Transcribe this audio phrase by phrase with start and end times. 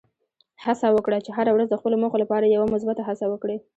[0.63, 3.57] هڅه وکړه چې هره ورځ د خپلو موخو لپاره یوه مثبته هڅه وکړې.